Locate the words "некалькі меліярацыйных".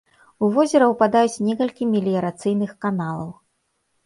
1.49-2.73